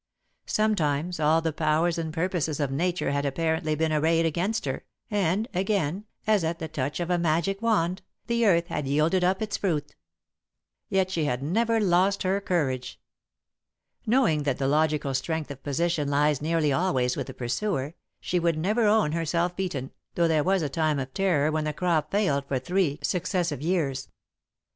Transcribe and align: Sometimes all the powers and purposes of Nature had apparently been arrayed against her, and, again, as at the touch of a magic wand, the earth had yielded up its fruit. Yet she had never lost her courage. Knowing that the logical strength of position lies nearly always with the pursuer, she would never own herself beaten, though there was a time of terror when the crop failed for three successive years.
Sometimes 0.47 1.19
all 1.19 1.41
the 1.41 1.53
powers 1.53 1.99
and 1.99 2.11
purposes 2.11 2.59
of 2.59 2.71
Nature 2.71 3.11
had 3.11 3.23
apparently 3.23 3.75
been 3.75 3.93
arrayed 3.93 4.25
against 4.25 4.65
her, 4.65 4.83
and, 5.11 5.47
again, 5.53 6.05
as 6.25 6.43
at 6.43 6.57
the 6.57 6.67
touch 6.67 6.99
of 6.99 7.11
a 7.11 7.19
magic 7.19 7.61
wand, 7.61 8.01
the 8.25 8.43
earth 8.47 8.65
had 8.65 8.87
yielded 8.87 9.23
up 9.23 9.43
its 9.43 9.57
fruit. 9.57 9.95
Yet 10.89 11.11
she 11.11 11.25
had 11.25 11.43
never 11.43 11.79
lost 11.79 12.23
her 12.23 12.41
courage. 12.41 12.99
Knowing 14.07 14.41
that 14.41 14.57
the 14.57 14.67
logical 14.67 15.13
strength 15.13 15.51
of 15.51 15.61
position 15.61 16.07
lies 16.07 16.41
nearly 16.41 16.73
always 16.73 17.15
with 17.15 17.27
the 17.27 17.35
pursuer, 17.35 17.93
she 18.19 18.39
would 18.39 18.57
never 18.57 18.85
own 18.87 19.11
herself 19.11 19.55
beaten, 19.55 19.91
though 20.15 20.27
there 20.27 20.43
was 20.43 20.63
a 20.63 20.67
time 20.69 20.97
of 20.97 21.13
terror 21.13 21.51
when 21.51 21.65
the 21.65 21.73
crop 21.73 22.09
failed 22.09 22.47
for 22.47 22.57
three 22.57 22.97
successive 23.03 23.61
years. 23.61 24.09